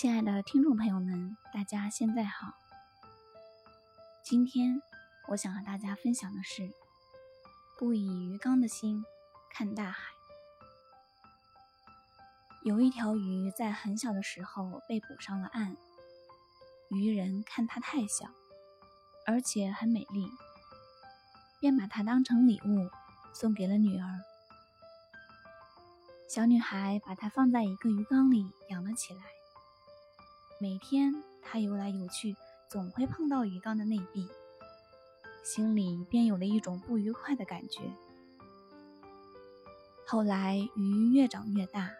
[0.00, 2.54] 亲爱的听众朋友们，大家现在好。
[4.22, 4.80] 今天
[5.26, 6.70] 我想和大家分享的是：
[7.76, 9.04] 不以鱼缸的心
[9.50, 10.12] 看大海。
[12.62, 15.76] 有一条鱼在很小的时候被捕上了岸，
[16.90, 18.30] 渔人看它太小，
[19.26, 20.30] 而且很美丽，
[21.58, 22.88] 便把它当成礼物
[23.34, 24.06] 送给了女儿。
[26.28, 29.22] 小女孩把它放在一个鱼缸里养了起来。
[30.60, 32.34] 每天，他游来游去，
[32.66, 34.28] 总会碰到鱼缸的内壁，
[35.44, 37.82] 心里便有了一种不愉快的感觉。
[40.04, 41.90] 后来，鱼越长越大，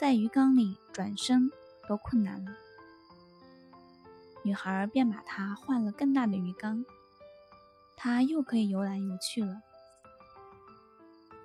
[0.00, 1.48] 在鱼缸里转身
[1.88, 2.50] 都困难了。
[4.42, 6.84] 女孩便把它换了更大的鱼缸，
[7.96, 9.62] 它又可以游来游去了。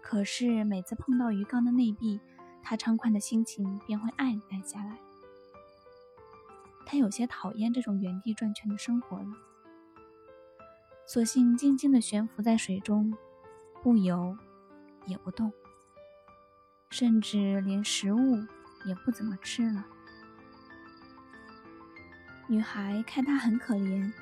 [0.01, 2.19] 可是，每次碰到鱼缸的内壁，
[2.63, 4.97] 她畅快的心情便会黯淡下来。
[6.85, 9.27] 他有些讨厌这种原地转圈的生活了，
[11.05, 13.17] 索性静静地悬浮在水中，
[13.81, 14.37] 不游，
[15.07, 15.51] 也不动，
[16.91, 18.37] 甚至连食物
[18.85, 19.85] 也不怎么吃了。
[22.47, 24.13] 女孩看他很可怜，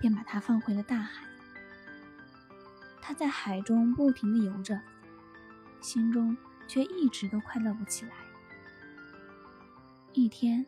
[0.00, 1.24] 便把他放回了大海。
[3.00, 4.80] 他在海中不停地游着，
[5.80, 8.12] 心中却一直都快乐不起来。
[10.12, 10.66] 一天。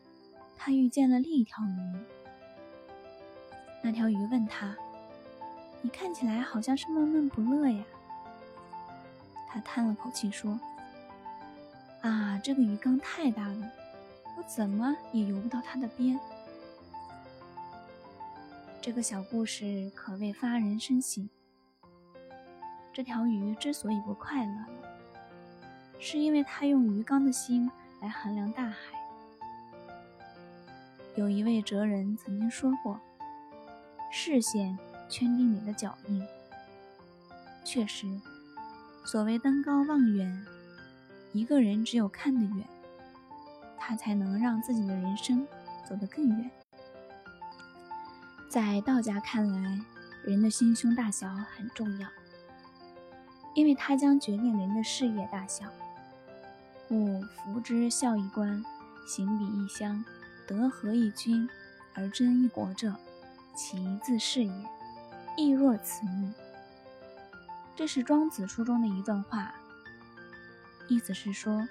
[0.57, 2.05] 他遇见了另一条鱼，
[3.81, 4.75] 那条鱼问他
[5.81, 7.83] ：“你看起来好像是闷闷不乐呀。”
[9.47, 10.59] 他叹了口气说
[12.01, 13.71] ：“啊，这个鱼缸太大了，
[14.37, 16.19] 我怎么也游不到它的边。”
[18.81, 21.29] 这个小故事可谓发人深省。
[22.91, 24.65] 这条鱼之所以不快乐，
[25.99, 27.69] 是因为它用鱼缸的心
[28.01, 28.75] 来衡量大海。
[31.15, 32.99] 有一位哲人曾经说过
[34.11, 34.77] ：“视线
[35.09, 36.21] 圈定你的脚印。”
[37.63, 38.05] 确实，
[39.05, 40.45] 所谓登高望远，
[41.31, 42.67] 一个人只有看得远，
[43.77, 45.47] 他才能让自己的人生
[45.87, 46.51] 走得更远。
[48.49, 49.79] 在道家看来，
[50.25, 52.09] 人的心胸大小很重要，
[53.53, 55.65] 因为它将决定人的事业大小。
[56.89, 58.63] 故福之孝一官，
[59.07, 60.03] 行比一乡。
[60.47, 61.49] 德合一君
[61.93, 62.95] 而争一国者，
[63.55, 64.51] 其自是也。
[65.37, 66.31] 亦若此矣。
[67.75, 69.53] 这是庄子书中的一段话，
[70.87, 71.67] 意思是说，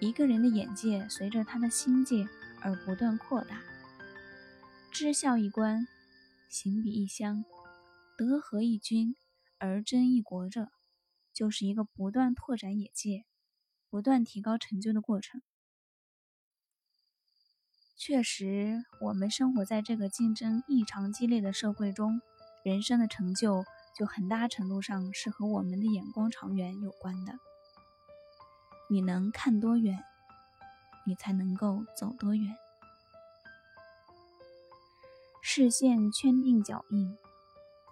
[0.00, 2.28] 一个人的眼界随着他的心界
[2.60, 3.60] 而不断扩大。
[4.92, 5.88] 知孝一官，
[6.48, 7.44] 行比一乡，
[8.16, 9.16] 德合一君
[9.58, 10.70] 而争一国者，
[11.32, 13.24] 就是一个不断拓展眼界、
[13.90, 15.42] 不断提高成就的过程。
[17.98, 22.20] 确实，我们生活在这个竞争异常激烈的社会中，
[22.62, 23.64] 人生的成就
[23.96, 27.32] 就很大程度上是和我们的眼光长远有关的。
[28.90, 29.98] 你能看多远，
[31.06, 32.54] 你才能够走多远。
[35.40, 37.16] 视线圈定脚印，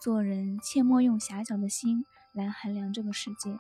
[0.03, 3.59] 做人切莫用狭小的心来衡量这个世界。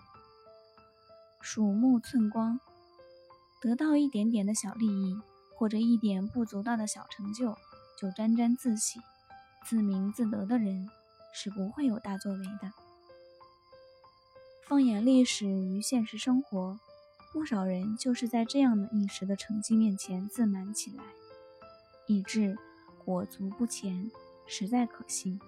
[1.40, 2.60] 鼠目寸光，
[3.62, 5.18] 得到一点点的小利益。
[5.56, 7.56] 或者一点不足道的小成就
[7.98, 9.00] 就沾沾自喜、
[9.66, 10.88] 自鸣自得的人，
[11.32, 12.72] 是不会有大作为的。
[14.66, 16.78] 放眼历史与现实生活，
[17.32, 21.04] 不少人就是在这样的一时的成绩面前自满起来，
[22.06, 22.56] 以致
[23.04, 24.10] 裹足不前，
[24.46, 25.38] 实在可惜。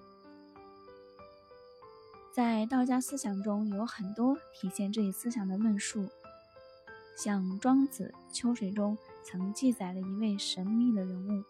[2.35, 6.11] 在道家思想中有很多体现这一思想的论述，
[7.17, 8.97] 像《庄子·秋水》中。
[9.29, 11.43] 曾记载了一位神秘的人物，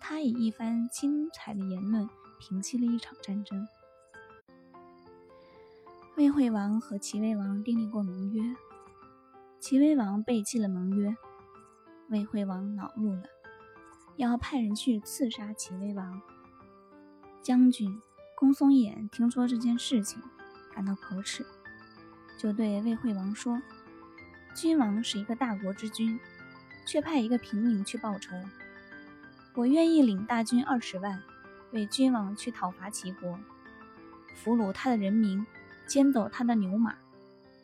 [0.00, 3.68] 他以一番精彩的言论平息了一场战争。
[6.16, 8.42] 魏惠王和齐威王订立过盟约，
[9.60, 11.16] 齐威王背弃了盟约，
[12.08, 13.22] 魏惠王恼怒了，
[14.16, 16.20] 要派人去刺杀齐威王。
[17.40, 18.02] 将军
[18.34, 20.20] 公松衍听说这件事情，
[20.74, 21.46] 感到可耻，
[22.36, 23.62] 就对魏惠王说
[24.54, 26.18] ：“君王是一个大国之君。”
[26.84, 28.34] 却派一个平民去报仇。
[29.54, 31.22] 我愿意领大军二十万，
[31.70, 33.38] 为君王去讨伐齐国，
[34.34, 35.46] 俘虏他的人民，
[35.86, 36.96] 牵走他的牛马，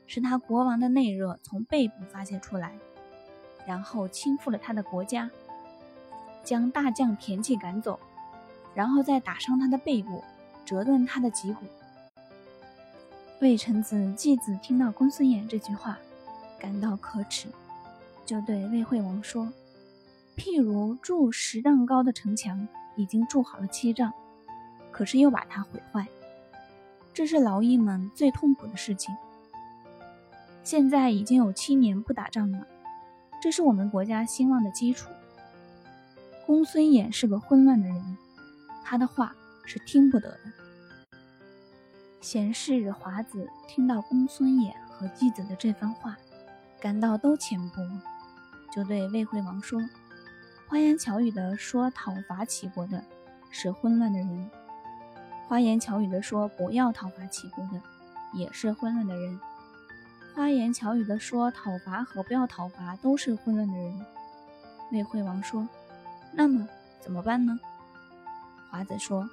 [0.06, 2.79] 使他国王的内热从背部发泄出来，
[3.67, 5.29] 然后倾覆了他的国家，
[6.44, 7.99] 将大将田忌赶走，
[8.73, 10.23] 然后再打伤他的背部，
[10.64, 11.67] 折断他的脊骨。
[13.41, 15.99] 魏臣子季子听到公孙衍这句话，
[16.58, 17.49] 感到可耻。
[18.26, 19.50] 就对魏惠王说
[20.37, 24.12] ：“譬如筑十丈高的城墙，已经筑好了七丈，
[24.93, 26.06] 可是又把它毁坏，
[27.14, 29.16] 这是劳役们最痛苦的事情。
[30.62, 32.66] 现在已经有七年不打仗了，
[33.40, 35.08] 这是我们国家兴旺的基础。
[36.46, 38.19] 公孙衍是个混乱的人，
[38.84, 39.34] 他的话
[39.64, 40.40] 是听不得的。
[42.20, 46.19] 贤士华子听到公孙衍和季子的这番话，
[46.81, 47.83] 感到都浅薄，
[48.73, 49.81] 就对魏惠王说
[50.69, 53.05] ：“花言巧语的说讨伐齐国的
[53.51, 54.51] 是混乱的人，
[55.49, 57.81] 花言巧语的说不要讨伐齐国的
[58.33, 59.41] 也是混乱的人，
[60.35, 64.07] 花言巧语的说讨伐和不要讨伐都是混乱的人。”
[64.93, 65.69] 魏惠王说。
[66.31, 66.69] 那么
[67.01, 67.59] 怎么办呢？
[68.71, 69.29] 华子说：“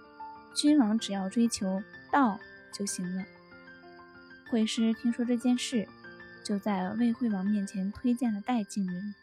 [0.56, 2.40] 君王只要追求道
[2.74, 3.24] 就行了。”
[4.50, 5.86] 惠师听说这件事，
[6.46, 9.16] 就在魏惠王面前推荐了戴敬人。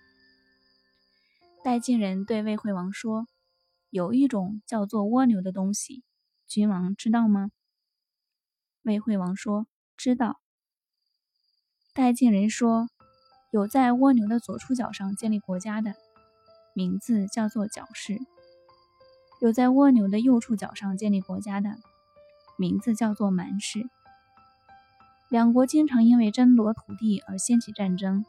[1.62, 3.28] 戴敬人对魏惠王说
[3.90, 6.02] ：“有一种叫做蜗牛的东西，
[6.48, 7.52] 君王知道吗？”
[8.82, 10.40] 魏惠王说：“知道。”
[11.94, 12.88] 戴敬人说
[13.52, 15.94] ：“有在蜗牛的左触角上建立国家的。”
[16.74, 18.18] 名字叫做角氏，
[19.40, 21.76] 有在蜗牛的右触角上建立国家的，
[22.58, 23.88] 名字叫做蛮氏。
[25.32, 28.26] 两国经常因为争夺土地而掀起战争，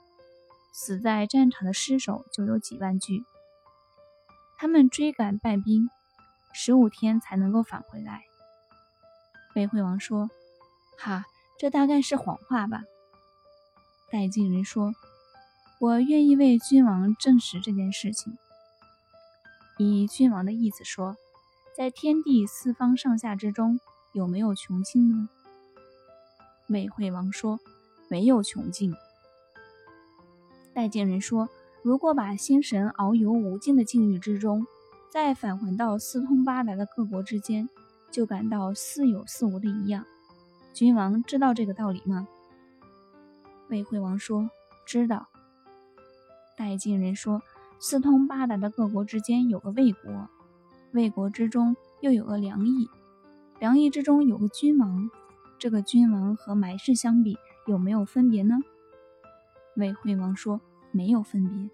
[0.71, 3.25] 死在战场的尸首就有几万具。
[4.57, 5.89] 他们追赶败兵，
[6.53, 8.23] 十五天才能够返回来。
[9.53, 10.29] 魏惠王说
[10.97, 11.25] ：“哈，
[11.59, 12.83] 这大概是谎话吧？”
[14.09, 14.93] 戴敬人说。
[15.81, 18.37] 我愿意为君王证实这件事情。
[19.77, 21.17] 以君王的意思说，
[21.75, 23.81] 在天地四方上下之中，
[24.13, 25.27] 有没有穷尽呢？
[26.67, 27.59] 魏惠王说
[28.09, 28.93] ：“没有穷尽。”
[30.73, 31.49] 戴敬人说
[31.83, 34.65] ：“如果把心神遨游无尽的境遇之中，
[35.11, 37.69] 再返还到四通八达的各国之间，
[38.09, 40.05] 就感到似有似无的一样。
[40.73, 42.27] 君王知道这个道理吗？”
[43.69, 44.49] 魏惠王说
[44.87, 45.27] ：“知道。”
[46.57, 47.41] 戴敬人说
[47.79, 50.29] ：“四通八达的各国之间有个魏国，
[50.91, 52.89] 魏国之中又有个梁邑，
[53.59, 55.09] 梁邑之中有个君王。
[55.63, 57.37] 这个君王和埋氏相比，
[57.67, 58.57] 有没有分别呢？”
[59.77, 60.59] 魏惠王说
[60.91, 61.69] ：“没有分别。”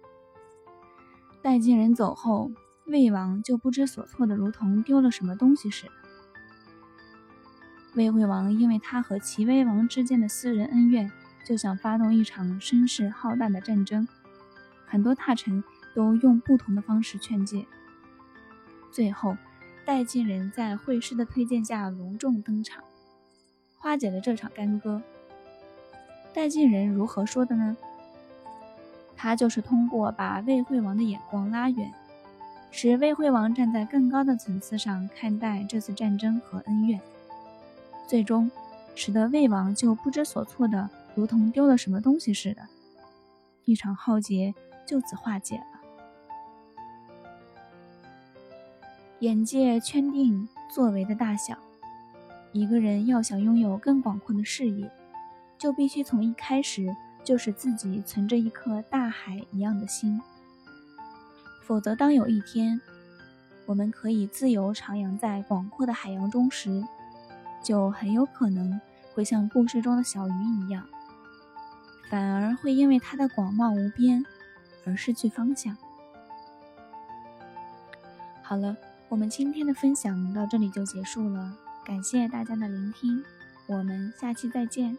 [1.42, 2.52] 戴敬人走后，
[2.86, 5.92] 魏王就不知所措的，如同丢了什么东西似的。
[7.96, 11.10] 魏惠王因为他和齐威王之间的私人恩怨，
[11.44, 14.06] 就想发动一场声势浩大的战争。
[14.86, 15.64] 很多大臣
[15.96, 17.66] 都用不同的方式劝诫，
[18.92, 19.36] 最后，
[19.84, 22.84] 戴敬人在会师的推荐下隆重登场，
[23.80, 25.02] 化解了这场干戈。
[26.32, 27.76] 戴敬人如何说的呢？
[29.16, 31.92] 他就是通过把魏惠王的眼光拉远，
[32.70, 37.00] 使魏惠王站在更高的层次上看待这次战争和恩怨，
[38.06, 38.48] 最终
[38.94, 42.62] 使得魏王就不知所措的，如同丢了什么东西似的，
[43.64, 44.54] 一场浩劫。
[44.86, 45.64] 就此化解了。
[49.20, 51.56] 眼界圈定作为的大小，
[52.52, 54.90] 一个人要想拥有更广阔的视野，
[55.58, 60.20] 就必须从一开始就使自己存着一颗大海一样的心。
[61.62, 62.80] 否则，当有一天
[63.66, 66.82] 我们可以自由徜徉在广阔的海洋中时，
[67.62, 68.80] 就很有可能
[69.14, 70.32] 会像故事中的小鱼
[70.64, 70.84] 一样，
[72.10, 74.24] 反而会因为它的广袤无边。
[74.86, 75.76] 而失去方向。
[78.42, 78.74] 好了，
[79.10, 81.54] 我们今天的分享到这里就结束了，
[81.84, 83.24] 感谢大家的聆听，
[83.66, 84.96] 我们下期再见。